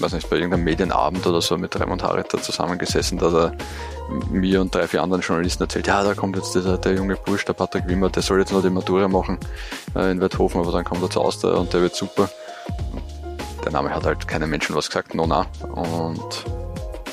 weiß 0.00 0.12
nicht, 0.12 0.28
bei 0.28 0.36
irgendeinem 0.36 0.64
Medienabend 0.64 1.26
oder 1.26 1.40
so 1.40 1.56
mit 1.56 1.78
Raimund 1.78 2.02
Harreter 2.02 2.40
zusammengesessen, 2.40 3.18
dass 3.18 3.32
er 3.32 3.52
mir 4.30 4.60
und 4.60 4.74
drei, 4.74 4.86
vier 4.86 5.02
anderen 5.02 5.22
Journalisten 5.22 5.64
erzählt, 5.64 5.86
ja, 5.86 6.02
da 6.02 6.14
kommt 6.14 6.36
jetzt 6.36 6.54
dieser, 6.54 6.78
der 6.78 6.94
junge 6.94 7.16
Bursch, 7.16 7.44
der 7.44 7.54
Patrick 7.54 7.86
Wimmer, 7.88 8.10
der 8.10 8.22
soll 8.22 8.38
jetzt 8.38 8.52
noch 8.52 8.62
die 8.62 8.70
Matura 8.70 9.08
machen 9.08 9.38
äh, 9.94 10.10
in 10.10 10.20
Werthofen, 10.20 10.60
aber 10.60 10.72
dann 10.72 10.84
kommt 10.84 11.02
er 11.02 11.10
zu 11.10 11.20
Austria 11.20 11.54
und 11.54 11.72
der 11.72 11.82
wird 11.82 11.94
super. 11.94 12.28
Der 13.64 13.72
Name 13.72 13.90
hat 13.90 14.04
halt 14.04 14.28
keinem 14.28 14.50
Menschen 14.50 14.76
was 14.76 14.86
gesagt, 14.86 15.14
Nona, 15.14 15.46
und 15.74 16.44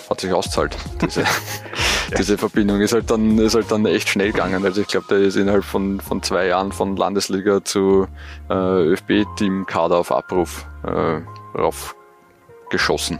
hat 0.09 0.21
sich 0.21 0.31
auszahlt. 0.31 0.77
Diese, 1.01 1.23
diese 2.17 2.37
Verbindung 2.37 2.81
ist 2.81 2.93
halt 2.93 3.09
dann, 3.09 3.37
ist 3.39 3.55
halt 3.55 3.71
dann 3.71 3.85
echt 3.85 4.09
schnell 4.09 4.31
gegangen. 4.31 4.63
Also 4.65 4.81
ich 4.81 4.87
glaube, 4.87 5.07
der 5.09 5.19
ist 5.19 5.35
innerhalb 5.35 5.63
von, 5.63 5.99
von 5.99 6.21
zwei 6.21 6.47
Jahren 6.47 6.71
von 6.71 6.95
Landesliga 6.95 7.63
zu 7.63 8.07
äh, 8.49 8.53
ÖFB-Team 8.53 9.65
Kader 9.65 9.97
auf 9.97 10.11
Abruf 10.11 10.65
äh, 10.85 11.21
rauf 11.57 11.95
geschossen. 12.73 13.19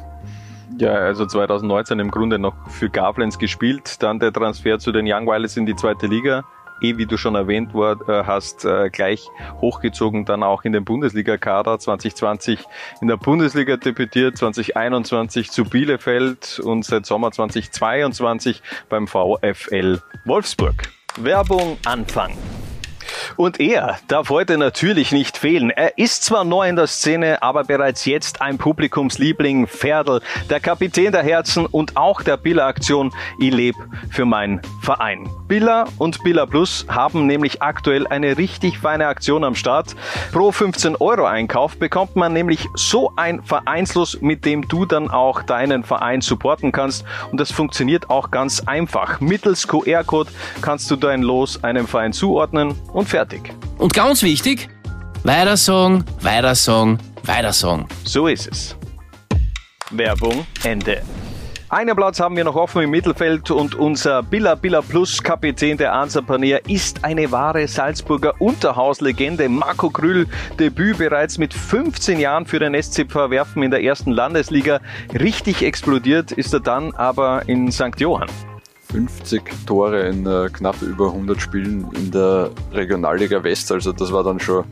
Ja, 0.80 0.94
also 0.94 1.26
2019 1.28 2.00
im 2.00 2.10
Grunde 2.10 2.40
noch 2.40 2.56
für 2.68 2.90
Gavlens 2.90 3.38
gespielt, 3.38 4.02
dann 4.02 4.20
der 4.20 4.34
Transfer 4.34 4.80
zu 4.80 4.92
den 4.92 5.06
Young 5.08 5.28
Wilders 5.28 5.56
in 5.56 5.68
die 5.68 5.76
zweite 5.76 6.08
Liga. 6.08 6.44
Eh, 6.82 6.98
wie 6.98 7.06
du 7.06 7.18
schon 7.18 7.36
erwähnt 7.36 7.74
äh, 7.76 8.24
hast, 8.26 8.66
äh, 8.66 8.90
gleich 8.90 9.30
hochgezogen, 9.62 10.26
dann 10.26 10.42
auch 10.42 10.64
in 10.64 10.74
den 10.74 10.84
Bundesliga-Kader 10.84 11.78
2020 11.78 12.60
in 13.00 13.08
der 13.08 13.18
Bundesliga 13.18 13.78
debütiert, 13.78 14.38
2021 14.38 15.52
zu 15.52 15.66
Bielefeld 15.66 16.60
und 16.60 16.84
seit 16.84 17.06
Sommer 17.06 17.32
2022 17.32 18.64
beim 18.90 19.08
VfL 19.08 20.02
Wolfsburg. 20.26 20.90
Werbung 21.18 21.78
Anfang. 21.86 22.34
Und 23.38 23.60
er 23.60 23.98
darf 24.08 24.30
heute 24.30 24.58
natürlich 24.58 25.12
nicht 25.12 25.38
fehlen. 25.38 25.70
Er 25.70 25.98
ist 25.98 26.24
zwar 26.24 26.44
neu 26.44 26.68
in 26.68 26.76
der 26.76 26.88
Szene, 26.88 27.42
aber 27.42 27.64
bereits 27.64 28.06
jetzt 28.06 28.42
ein 28.42 28.58
Publikumsliebling. 28.58 29.68
Ferdl, 29.68 30.22
der 30.50 30.60
Kapitän 30.60 31.12
der 31.12 31.24
Herzen 31.24 31.66
und 31.66 31.98
auch 31.98 32.22
der 32.22 32.38
Billa-Aktion 32.38 33.12
Ich 33.40 33.54
lebe 33.54 33.78
für 34.12 34.26
meinen 34.26 34.62
Verein. 34.82 35.30
Billa 35.48 35.86
und 35.98 36.24
Billa 36.24 36.46
Plus 36.46 36.86
haben 36.88 37.26
nämlich 37.26 37.62
aktuell 37.62 38.08
eine 38.08 38.38
richtig 38.38 38.80
feine 38.80 39.08
Aktion 39.08 39.44
am 39.44 39.56
Start. 39.56 39.96
Pro 40.32 40.52
15 40.52 40.96
Euro 40.98 41.26
Einkauf 41.26 41.78
bekommt 41.78 42.16
man 42.16 42.34
nämlich 42.34 42.68
so 42.76 43.14
ein 43.16 43.44
Vereinslos, 43.44 44.22
mit 44.22 44.46
dem 44.46 44.68
du 44.68 44.86
dann 44.86 45.10
auch 45.10 45.44
deinen 45.44 45.84
Verein 45.84 46.22
supporten 46.22 46.72
kannst. 46.72 47.06
Und 47.32 47.40
das 47.40 47.52
funktioniert 47.52 48.10
auch 48.10 48.32
ganz 48.32 48.62
einfach. 48.62 49.20
Mittels 49.20 49.68
QR-Code 49.68 50.32
kannst 50.62 50.90
du 50.92 50.96
dein 50.96 51.22
Los 51.22 51.64
einem 51.64 51.88
Verein 51.88 52.14
zuordnen 52.14 52.76
und 52.94 53.08
fertig. 53.14 53.54
Und 53.78 53.94
ganz 53.94 54.24
wichtig, 54.24 54.70
weiter 55.24 55.56
sagen, 55.56 56.04
weiter 56.22 56.56
sagen, 56.56 56.98
weiter 57.26 57.54
sagen. 57.54 57.88
So 58.06 58.28
ist 58.28 58.48
es. 58.48 58.76
Werbung 59.92 60.48
Ende. 60.64 61.04
Einen 61.70 61.96
Platz 61.96 62.20
haben 62.20 62.36
wir 62.36 62.44
noch 62.44 62.56
offen 62.56 62.82
im 62.82 62.90
Mittelfeld 62.90 63.52
und 63.52 63.76
unser 63.76 64.24
Billa 64.24 64.56
Billa 64.56 64.82
Plus 64.82 65.22
Kapitän 65.22 65.78
der 65.78 65.94
Ansa 65.94 66.22
Panier 66.22 66.62
ist 66.68 67.04
eine 67.04 67.32
wahre 67.32 67.68
Salzburger 67.68 68.34
Unterhauslegende. 68.40 69.48
Marco 69.48 69.92
Krüll, 69.92 70.26
Debüt 70.60 70.98
bereits 70.98 71.38
mit 71.38 71.54
15 71.54 72.20
Jahren 72.20 72.48
für 72.48 72.58
den 72.58 72.80
SC 72.82 73.12
Verwerfen 73.12 73.62
in 73.62 73.70
der 73.70 73.84
ersten 73.84 74.12
Landesliga. 74.12 74.80
Richtig 75.20 75.62
explodiert 75.62 76.32
ist 76.32 76.54
er 76.54 76.62
dann 76.62 76.96
aber 76.96 77.44
in 77.48 77.72
St. 77.72 78.00
Johann. 78.00 78.30
50 78.94 79.66
Tore 79.66 80.08
in 80.08 80.28
äh, 80.28 80.50
knapp 80.54 80.80
über 80.84 81.08
100 81.08 81.42
Spielen 81.42 81.90
in 81.96 82.12
der 82.12 82.52
Regionalliga 82.72 83.44
West. 83.44 83.72
Also 83.72 83.92
das 83.92 84.14
war 84.14 84.24
dann 84.24 84.40
schon 84.40 84.66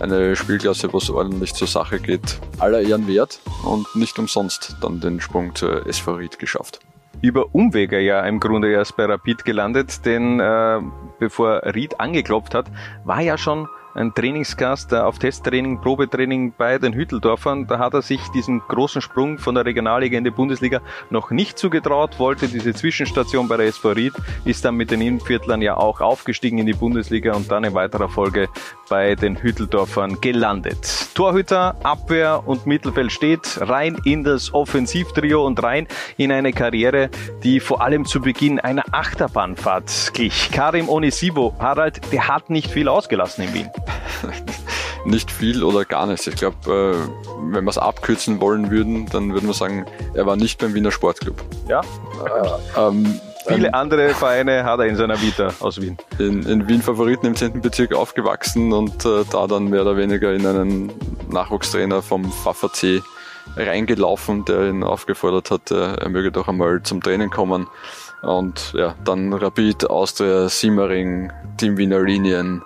eine 0.00 0.34
Spielklasse, 0.34 0.92
wo 0.92 0.98
es 0.98 1.08
ordentlich 1.08 1.54
zur 1.54 1.68
Sache 1.68 2.00
geht. 2.00 2.40
Aller 2.58 2.80
Ehren 2.80 3.06
wert 3.06 3.38
und 3.64 3.86
nicht 3.94 4.18
umsonst 4.18 4.76
dann 4.80 4.98
den 4.98 5.20
Sprung 5.20 5.54
zur 5.54 5.86
SV 5.86 6.14
Ried 6.14 6.40
geschafft. 6.40 6.80
Über 7.22 7.54
Umwege 7.54 8.00
ja 8.00 8.22
im 8.26 8.40
Grunde 8.40 8.72
erst 8.72 8.96
bei 8.96 9.04
Rapid 9.04 9.44
gelandet, 9.44 10.04
denn 10.04 10.40
äh, 10.40 10.80
bevor 11.20 11.62
Ried 11.62 12.00
angeklopft 12.00 12.56
hat, 12.56 12.66
war 13.04 13.20
ja 13.20 13.38
schon 13.38 13.68
ein 14.00 14.14
Trainingsgast 14.14 14.94
auf 14.94 15.18
Testtraining, 15.18 15.80
Probetraining 15.80 16.54
bei 16.56 16.78
den 16.78 16.94
Hütteldorfern. 16.94 17.66
Da 17.66 17.78
hat 17.78 17.94
er 17.94 18.02
sich 18.02 18.20
diesen 18.34 18.60
großen 18.60 19.02
Sprung 19.02 19.38
von 19.38 19.54
der 19.54 19.66
Regionalliga 19.66 20.16
in 20.16 20.24
die 20.24 20.30
Bundesliga 20.30 20.80
noch 21.10 21.30
nicht 21.30 21.58
zugetraut, 21.58 22.18
wollte 22.18 22.48
diese 22.48 22.72
Zwischenstation 22.74 23.46
bei 23.46 23.58
der 23.58 23.66
SV 23.66 23.90
Ried, 23.90 24.14
ist 24.44 24.64
dann 24.64 24.76
mit 24.76 24.90
den 24.90 25.00
Innenviertlern 25.00 25.60
ja 25.60 25.76
auch 25.76 26.00
aufgestiegen 26.00 26.58
in 26.58 26.66
die 26.66 26.72
Bundesliga 26.72 27.34
und 27.34 27.50
dann 27.50 27.64
in 27.64 27.74
weiterer 27.74 28.08
Folge 28.08 28.48
bei 28.88 29.14
den 29.14 29.36
Hütteldorfern 29.36 30.20
gelandet. 30.20 31.14
Torhüter, 31.14 31.76
Abwehr 31.84 32.42
und 32.46 32.66
Mittelfeld 32.66 33.12
steht 33.12 33.58
rein 33.60 33.96
in 34.04 34.24
das 34.24 34.54
Offensivtrio 34.54 35.46
und 35.46 35.62
rein 35.62 35.86
in 36.16 36.32
eine 36.32 36.52
Karriere, 36.52 37.10
die 37.44 37.60
vor 37.60 37.82
allem 37.82 38.04
zu 38.04 38.20
Beginn 38.20 38.58
einer 38.58 38.84
Achterbahnfahrt 38.92 40.12
glich. 40.14 40.50
Karim 40.52 40.88
Onisivo, 40.88 41.54
Harald, 41.58 42.00
der 42.12 42.28
hat 42.28 42.50
nicht 42.50 42.70
viel 42.70 42.88
ausgelassen 42.88 43.44
in 43.44 43.54
Wien. 43.54 43.70
nicht 45.04 45.30
viel 45.30 45.62
oder 45.62 45.84
gar 45.84 46.06
nichts. 46.06 46.26
Ich 46.26 46.36
glaube, 46.36 46.56
äh, 46.66 47.52
wenn 47.52 47.64
wir 47.64 47.70
es 47.70 47.78
abkürzen 47.78 48.40
wollen 48.40 48.70
würden, 48.70 49.06
dann 49.06 49.32
würden 49.32 49.46
wir 49.46 49.54
sagen, 49.54 49.86
er 50.14 50.26
war 50.26 50.36
nicht 50.36 50.60
beim 50.60 50.74
Wiener 50.74 50.90
Sportclub. 50.90 51.42
Ja. 51.68 51.80
Äh, 51.80 52.80
ähm, 52.80 53.20
Viele 53.46 53.68
ähm, 53.68 53.74
andere 53.74 54.10
Vereine 54.10 54.64
hat 54.64 54.80
er 54.80 54.86
in 54.86 54.96
seiner 54.96 55.20
Vita 55.20 55.52
aus 55.60 55.80
Wien. 55.80 55.96
In, 56.18 56.42
in 56.42 56.68
Wien 56.68 56.82
Favoriten 56.82 57.26
im 57.26 57.34
10. 57.34 57.62
Bezirk 57.62 57.94
aufgewachsen 57.94 58.72
und 58.72 59.04
äh, 59.06 59.24
da 59.30 59.46
dann 59.46 59.64
mehr 59.64 59.82
oder 59.82 59.96
weniger 59.96 60.32
in 60.34 60.46
einen 60.46 60.92
Nachwuchstrainer 61.30 62.02
vom 62.02 62.30
VVC 62.30 63.02
reingelaufen, 63.56 64.44
der 64.44 64.68
ihn 64.68 64.84
aufgefordert 64.84 65.50
hat, 65.50 65.70
er 65.70 66.08
möge 66.08 66.30
doch 66.30 66.46
einmal 66.46 66.82
zum 66.82 67.02
Training 67.02 67.30
kommen. 67.30 67.66
Und 68.22 68.74
ja, 68.74 68.94
dann 69.04 69.32
Rapid, 69.32 69.88
Austria, 69.88 70.48
Simmering, 70.48 71.32
Team 71.56 71.76
Wiener 71.78 72.00
Linien, 72.02 72.62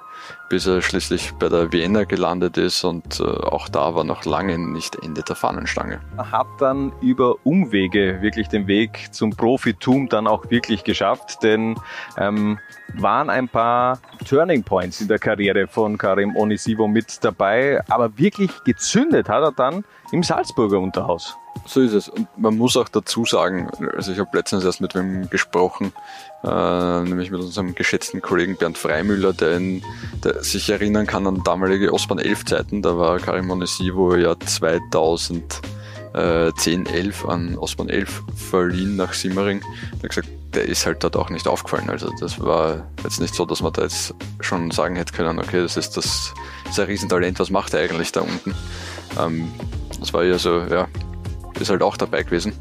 bis 0.48 0.66
er 0.66 0.82
schließlich 0.82 1.32
bei 1.38 1.48
der 1.48 1.72
Vienna 1.72 2.04
gelandet 2.04 2.56
ist 2.56 2.84
und 2.84 3.20
äh, 3.20 3.24
auch 3.24 3.68
da 3.68 3.94
war 3.94 4.04
noch 4.04 4.24
lange 4.24 4.58
nicht 4.58 4.96
Ende 5.02 5.22
der 5.22 5.36
Fahnenstange. 5.36 6.00
Er 6.16 6.30
hat 6.30 6.46
dann 6.58 6.92
über 7.00 7.36
Umwege 7.44 8.20
wirklich 8.20 8.48
den 8.48 8.66
Weg 8.66 9.08
zum 9.12 9.30
Profitum 9.30 10.08
dann 10.08 10.26
auch 10.26 10.50
wirklich 10.50 10.84
geschafft, 10.84 11.42
denn 11.42 11.76
ähm, 12.18 12.58
waren 12.94 13.30
ein 13.30 13.48
paar 13.48 13.98
Turning 14.28 14.62
Points 14.62 15.00
in 15.00 15.08
der 15.08 15.18
Karriere 15.18 15.66
von 15.66 15.98
Karim 15.98 16.36
Onisivo 16.36 16.86
mit 16.86 17.24
dabei, 17.24 17.80
aber 17.88 18.16
wirklich 18.18 18.50
gezündet 18.64 19.28
hat 19.28 19.42
er 19.42 19.52
dann 19.52 19.84
im 20.12 20.22
Salzburger 20.22 20.78
Unterhaus. 20.78 21.36
So 21.66 21.80
ist 21.80 21.92
es. 21.92 22.08
Und 22.08 22.26
man 22.36 22.56
muss 22.56 22.76
auch 22.76 22.88
dazu 22.88 23.24
sagen, 23.24 23.68
also 23.96 24.12
ich 24.12 24.18
habe 24.18 24.36
letztens 24.36 24.64
erst 24.64 24.80
mit 24.80 24.94
wem 24.94 25.28
gesprochen, 25.30 25.92
äh, 26.42 27.02
nämlich 27.02 27.30
mit 27.30 27.40
unserem 27.40 27.74
geschätzten 27.74 28.20
Kollegen 28.20 28.56
Bernd 28.56 28.76
Freimüller, 28.76 29.32
der, 29.32 29.56
in, 29.56 29.82
der 30.22 30.44
sich 30.44 30.68
erinnern 30.68 31.06
kann 31.06 31.26
an 31.26 31.42
damalige 31.42 31.92
Ostbahn 31.92 32.18
11 32.18 32.44
Zeiten. 32.44 32.82
Da 32.82 32.98
war 32.98 33.18
Karim 33.18 33.50
Onesivo 33.50 34.14
ja 34.14 34.38
2010, 34.38 36.86
11 36.86 37.24
an 37.26 37.56
Ostbahn 37.56 37.88
11 37.88 38.22
verliehen 38.36 38.96
nach 38.96 39.14
Simmering. 39.14 39.60
Der 39.94 40.02
hat 40.02 40.10
gesagt, 40.10 40.28
der 40.54 40.66
ist 40.66 40.86
halt 40.86 41.02
dort 41.02 41.16
auch 41.16 41.30
nicht 41.30 41.48
aufgefallen. 41.48 41.90
Also 41.90 42.10
das 42.20 42.40
war 42.40 42.86
jetzt 43.02 43.20
nicht 43.20 43.34
so, 43.34 43.44
dass 43.44 43.62
man 43.62 43.72
da 43.72 43.82
jetzt 43.82 44.14
schon 44.40 44.70
sagen 44.70 44.96
hätte 44.96 45.12
können, 45.12 45.38
okay, 45.38 45.62
das 45.62 45.76
ist 45.76 45.96
das, 45.96 46.32
das 46.64 46.72
ist 46.72 46.80
ein 46.80 46.86
Riesentalent, 46.86 47.40
was 47.40 47.50
macht 47.50 47.74
er 47.74 47.80
eigentlich 47.80 48.12
da 48.12 48.20
unten? 48.20 48.54
Ähm, 49.18 49.52
das 49.98 50.12
war 50.12 50.24
ja 50.24 50.38
so, 50.38 50.60
ja, 50.60 50.86
ist 51.60 51.70
halt 51.70 51.82
auch 51.82 51.96
dabei 51.96 52.22
gewesen. 52.22 52.52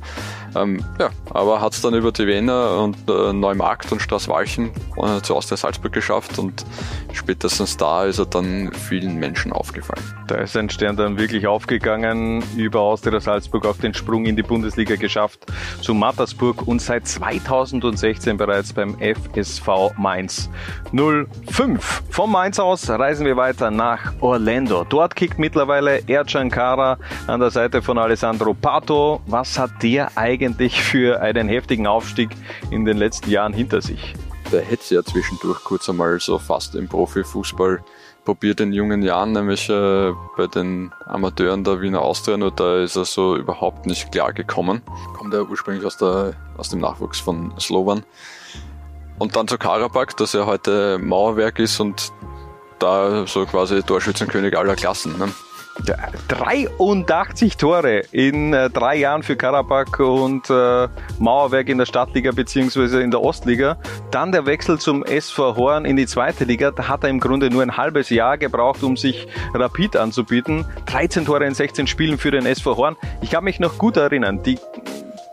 Ähm, 0.56 0.84
ja, 1.00 1.10
aber 1.32 1.62
hat 1.62 1.74
es 1.74 1.82
dann 1.82 1.94
über 1.94 2.12
die 2.12 2.28
Wiener 2.28 2.80
und 2.80 2.96
äh, 3.10 3.34
Neumarkt 3.34 3.92
und 3.92 4.02
Straßwalchen 4.02 4.72
äh, 4.98 5.22
zu 5.22 5.36
Austria 5.36 5.58
Salzburg 5.58 5.94
geschafft 5.94 6.38
und 6.38 6.66
spätestens 7.12 7.78
da 7.78 8.06
ist 8.06 8.20
er 8.20 8.26
dann 8.26 8.72
vielen 8.74 9.16
Menschen 9.16 9.52
aufgefallen. 9.52 10.04
Da 10.28 10.36
ist 10.36 10.56
ein 10.56 10.70
Stern 10.70 10.96
dann 10.96 11.18
wirklich 11.18 11.48
aufgegangen, 11.48 12.44
über 12.56 12.82
Austria 12.82 13.20
Salzburg 13.20 13.66
auf 13.66 13.80
den 13.80 13.94
Sprung 13.94 14.26
in 14.26 14.36
die 14.36 14.44
Bundesliga 14.44 14.96
geschafft, 14.96 15.46
zu 15.82 15.94
Mattersburg 15.94 16.68
und 16.68 16.82
seit 16.82 17.08
2016 17.08 18.38
bereits 18.38 18.74
beim 18.74 18.96
FSV 19.00 19.98
Mainz 19.98 20.50
05. 20.92 22.04
Vom 22.10 22.32
Mainz 22.32 22.60
aus 22.60 22.90
reisen 22.90 23.26
wir 23.26 23.38
weiter 23.38 23.72
nach 23.72 24.14
Orlando. 24.22 24.86
Dort 24.88 25.16
kickt 25.16 25.40
mittlerweile 25.40 26.08
Ercan 26.08 26.50
Kara 26.50 26.98
an 27.28 27.40
der 27.40 27.50
Seite 27.50 27.82
von 27.82 27.98
Alessandro 27.98 28.54
Pato. 28.54 29.22
Was 29.26 29.58
hat 29.58 29.72
der 29.82 30.12
eigentlich 30.16 30.43
eigentlich 30.44 30.82
für 30.82 31.22
einen 31.22 31.48
heftigen 31.48 31.88
Aufstieg 31.88 32.30
in 32.72 32.86
den 32.86 32.98
letzten 32.98 33.30
Jahren 33.30 33.54
hinter 33.54 33.82
sich. 33.82 34.14
Der 34.52 34.62
hätte 34.62 34.96
ja 34.96 35.04
zwischendurch 35.04 35.64
kurz 35.64 35.90
einmal 35.90 36.20
so 36.20 36.38
fast 36.38 36.76
im 36.76 36.88
Profifußball 36.88 37.84
probiert 38.26 38.60
in 38.62 38.72
jungen 38.72 39.02
Jahren, 39.02 39.34
nämlich 39.34 39.70
äh, 39.70 40.14
bei 40.38 40.48
den 40.48 40.92
Amateuren 41.06 41.64
der 41.64 41.82
Wiener 41.82 42.02
Austria, 42.02 42.38
nur 42.38 42.52
da 42.52 42.82
ist 42.82 42.96
er 42.96 43.06
so 43.06 43.36
überhaupt 43.36 43.86
nicht 43.86 44.12
klar 44.12 44.34
gekommen. 44.34 44.82
Kommt 45.18 45.34
er 45.34 45.50
ursprünglich 45.50 45.86
aus, 45.86 45.98
der, 45.98 46.34
aus 46.58 46.70
dem 46.70 46.80
Nachwuchs 46.80 47.20
von 47.20 47.54
Slovan. 47.60 48.04
Und 49.20 49.36
dann 49.36 49.48
zu 49.48 49.58
Karabakh, 49.58 50.16
das 50.18 50.34
ja 50.34 50.46
heute 50.46 51.00
Mauerwerk 51.00 51.60
ist 51.60 51.80
und 51.80 52.12
da 52.80 53.26
so 53.28 53.46
quasi 53.46 53.82
Torschützenkönig 53.84 54.58
aller 54.58 54.76
Klassen. 54.76 55.18
Ne? 55.18 55.30
83 56.28 57.58
Tore 57.58 58.02
in 58.12 58.54
äh, 58.54 58.70
drei 58.70 58.96
Jahren 58.96 59.24
für 59.24 59.36
Karabakh 59.36 60.00
und 60.00 60.50
äh, 60.50 60.88
Mauerwerk 61.20 61.68
in 61.70 61.80
der 61.80 61.86
Stadtliga 61.86 62.32
beziehungsweise 62.32 63.02
in 63.02 63.12
der 63.12 63.22
Ostliga. 63.22 63.78
Dann 64.12 64.32
der 64.32 64.46
Wechsel 64.46 64.80
zum 64.80 65.04
SV 65.04 65.56
Horn 65.56 65.86
in 65.86 65.96
die 65.96 66.06
zweite 66.06 66.44
Liga. 66.46 66.72
Da 66.72 66.88
hat 66.88 67.04
er 67.04 67.10
im 67.10 67.20
Grunde 67.20 67.50
nur 67.50 67.64
ein 67.64 67.76
halbes 67.76 68.10
Jahr 68.10 68.38
gebraucht, 68.38 68.84
um 68.84 68.98
sich 68.98 69.28
Rapid 69.54 69.98
anzubieten. 69.98 70.66
13 70.86 71.26
Tore 71.26 71.46
in 71.46 71.56
16 71.56 71.88
Spielen 71.88 72.18
für 72.18 72.32
den 72.32 72.46
SV 72.46 72.78
Horn. 72.78 72.96
Ich 73.22 73.32
kann 73.32 73.44
mich 73.44 73.60
noch 73.60 73.78
gut 73.78 73.98
erinnern. 73.98 74.44
Die 74.44 74.60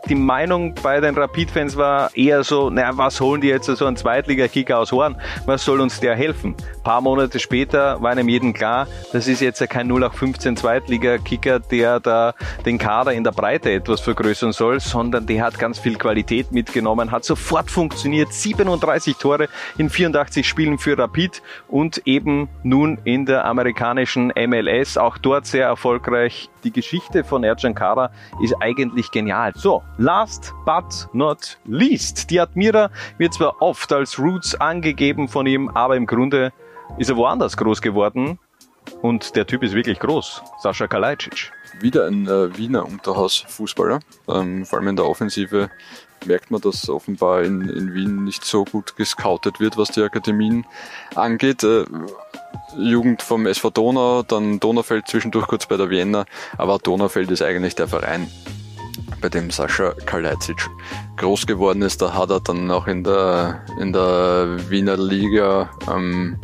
die 0.07 0.15
Meinung 0.15 0.73
bei 0.81 0.99
den 0.99 1.15
Rapid-Fans 1.15 1.77
war 1.77 2.15
eher 2.15 2.43
so, 2.43 2.69
naja, 2.69 2.91
was 2.97 3.21
holen 3.21 3.41
die 3.41 3.47
jetzt 3.47 3.65
so 3.65 3.85
einen 3.85 3.95
Zweitliga-Kicker 3.95 4.79
aus 4.79 4.91
Horn? 4.91 5.15
Was 5.45 5.63
soll 5.63 5.79
uns 5.79 5.99
der 5.99 6.15
helfen? 6.15 6.55
Ein 6.77 6.83
paar 6.83 7.01
Monate 7.01 7.39
später 7.39 8.01
war 8.01 8.11
einem 8.11 8.27
jeden 8.27 8.53
klar, 8.53 8.87
das 9.13 9.27
ist 9.27 9.41
jetzt 9.41 9.59
ja 9.61 9.67
kein 9.67 9.87
0815 9.87 10.57
Zweitliga-Kicker, 10.57 11.59
der 11.59 11.99
da 11.99 12.33
den 12.65 12.77
Kader 12.77 13.13
in 13.13 13.23
der 13.23 13.31
Breite 13.31 13.71
etwas 13.71 14.01
vergrößern 14.01 14.51
soll, 14.51 14.79
sondern 14.79 15.25
der 15.27 15.43
hat 15.43 15.59
ganz 15.59 15.79
viel 15.79 15.97
Qualität 15.97 16.51
mitgenommen, 16.51 17.11
hat 17.11 17.23
sofort 17.23 17.69
funktioniert, 17.69 18.33
37 18.33 19.17
Tore 19.17 19.47
in 19.77 19.89
84 19.89 20.47
Spielen 20.47 20.77
für 20.77 20.97
Rapid 20.97 21.41
und 21.67 22.01
eben 22.05 22.49
nun 22.63 22.97
in 23.03 23.25
der 23.25 23.45
amerikanischen 23.45 24.33
MLS, 24.35 24.97
auch 24.97 25.17
dort 25.17 25.45
sehr 25.45 25.65
erfolgreich. 25.65 26.49
Die 26.63 26.71
Geschichte 26.71 27.23
von 27.23 27.43
Ercan 27.43 27.73
Kara 27.73 28.11
ist 28.43 28.55
eigentlich 28.59 29.09
genial. 29.11 29.51
So, 29.55 29.81
Last 30.01 30.55
but 30.65 31.07
not 31.13 31.59
least. 31.65 32.31
Die 32.31 32.39
Admira 32.39 32.89
wird 33.19 33.35
zwar 33.35 33.61
oft 33.61 33.93
als 33.93 34.17
Roots 34.17 34.55
angegeben 34.55 35.27
von 35.27 35.45
ihm, 35.45 35.69
aber 35.69 35.95
im 35.95 36.07
Grunde 36.07 36.51
ist 36.97 37.11
er 37.11 37.17
woanders 37.17 37.55
groß 37.55 37.83
geworden. 37.83 38.39
Und 39.03 39.35
der 39.35 39.45
Typ 39.45 39.61
ist 39.61 39.75
wirklich 39.75 39.99
groß. 39.99 40.41
Sascha 40.57 40.87
Kalajdzic. 40.87 41.51
Wieder 41.81 42.07
ein 42.07 42.27
äh, 42.27 42.57
Wiener 42.57 42.83
Unterhausfußballer. 42.87 43.99
Ähm, 44.27 44.65
vor 44.65 44.79
allem 44.79 44.87
in 44.87 44.95
der 44.95 45.05
Offensive 45.05 45.69
merkt 46.25 46.49
man, 46.49 46.61
dass 46.61 46.89
offenbar 46.89 47.43
in, 47.43 47.69
in 47.69 47.93
Wien 47.93 48.23
nicht 48.23 48.43
so 48.43 48.65
gut 48.65 48.95
gescoutet 48.95 49.59
wird, 49.59 49.77
was 49.77 49.89
die 49.89 50.01
Akademien 50.01 50.65
angeht. 51.13 51.63
Äh, 51.63 51.85
Jugend 52.75 53.21
vom 53.21 53.45
SV 53.45 53.69
Donau, 53.69 54.23
dann 54.23 54.59
Donaufeld 54.59 55.07
zwischendurch 55.07 55.45
kurz 55.47 55.67
bei 55.67 55.77
der 55.77 55.89
Vienna, 55.89 56.25
aber 56.57 56.79
Donaufeld 56.79 57.29
ist 57.29 57.41
eigentlich 57.41 57.75
der 57.75 57.87
Verein, 57.87 58.27
bei 59.21 59.29
dem 59.29 59.51
Sascha 59.51 59.93
Kalajdzic 60.05 60.67
groß 61.17 61.45
geworden 61.45 61.81
ist. 61.83 62.01
Da 62.01 62.13
hat 62.13 62.31
er 62.31 62.39
dann 62.39 62.69
auch 62.71 62.87
in 62.87 63.03
der, 63.03 63.63
in 63.79 63.93
der 63.93 64.57
Wiener 64.69 64.97
Liga 64.97 65.69
ähm, 65.89 66.37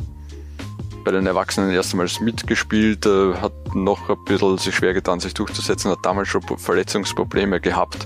bei 1.03 1.11
den 1.11 1.25
Erwachsenen 1.25 1.71
erstmals 1.71 2.19
mitgespielt, 2.19 3.05
äh, 3.05 3.33
hat 3.35 3.53
noch 3.73 4.09
ein 4.09 4.23
bisschen 4.25 4.57
sich 4.57 4.75
schwer 4.75 4.93
getan, 4.93 5.19
sich 5.19 5.33
durchzusetzen, 5.33 5.89
hat 5.89 5.99
damals 6.03 6.27
schon 6.27 6.41
Verletzungsprobleme 6.41 7.61
gehabt, 7.61 8.05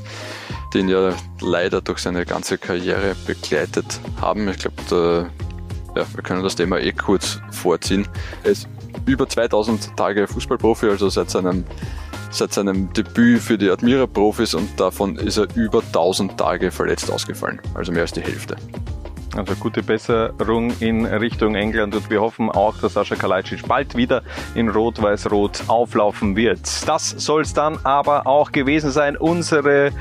die 0.74 0.80
ihn 0.80 0.90
ja 0.90 1.14
leider 1.42 1.82
durch 1.82 2.00
seine 2.00 2.26
ganze 2.26 2.58
Karriere 2.58 3.16
begleitet 3.26 4.00
haben. 4.22 4.48
Ich 4.50 4.58
glaube, 4.60 5.32
ja, 5.96 6.06
wir 6.14 6.24
können 6.24 6.44
das 6.44 6.56
Thema 6.56 6.80
eh 6.80 6.92
kurz 6.94 7.40
vorziehen. 7.52 8.08
Er 8.44 8.52
ist 8.52 8.68
über 9.06 9.28
2000 9.28 9.98
Tage 9.98 10.28
Fußballprofi, 10.28 10.88
also 10.88 11.10
seit 11.10 11.30
seinem 11.30 11.66
seit 12.32 12.54
seinem 12.54 12.92
Debüt 12.94 13.42
für 13.42 13.58
die 13.58 13.70
Admira-Profis 13.70 14.54
und 14.54 14.80
davon 14.80 15.18
ist 15.18 15.38
er 15.38 15.48
über 15.56 15.82
1000 15.82 16.38
Tage 16.38 16.72
verletzt 16.72 17.12
ausgefallen, 17.12 17.62
also 17.74 17.92
mehr 17.92 18.02
als 18.02 18.12
die 18.12 18.22
Hälfte. 18.22 18.56
Also 19.36 19.56
gute 19.56 19.82
Besserung 19.82 20.74
in 20.82 21.06
Richtung 21.06 21.56
England 21.56 21.96
und 21.96 22.10
wir 22.10 22.20
hoffen 22.20 22.50
auch, 22.50 22.78
dass 22.80 22.94
Sascha 22.94 23.16
Kalajdzic 23.16 23.66
bald 23.66 23.96
wieder 23.96 24.24
in 24.56 24.68
Rot-Weiß-Rot 24.68 25.64
auflaufen 25.68 26.36
wird. 26.36 26.60
Das 26.86 27.12
soll 27.12 27.44
es 27.44 27.54
dann 27.54 27.80
aber 27.84 28.28
auch 28.28 28.52
gewesen 28.52 28.92
sein. 28.92 29.16
Unsere 29.16 29.92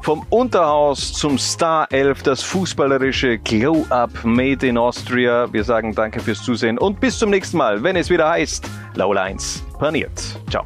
vom 0.00 0.24
Unterhaus 0.30 1.12
zum 1.12 1.38
Star 1.38 1.86
11, 1.92 2.22
das 2.22 2.42
fußballerische 2.42 3.36
Glow-Up 3.38 4.24
Made 4.24 4.66
in 4.66 4.78
Austria. 4.78 5.52
Wir 5.52 5.64
sagen 5.64 5.94
danke 5.94 6.20
fürs 6.20 6.42
Zusehen 6.42 6.78
und 6.78 6.98
bis 6.98 7.18
zum 7.18 7.28
nächsten 7.28 7.58
Mal, 7.58 7.82
wenn 7.82 7.96
es 7.96 8.08
wieder 8.08 8.30
heißt, 8.30 8.66
Laula 8.94 9.24
1 9.24 9.64
paniert. 9.78 10.18
Ciao. 10.48 10.64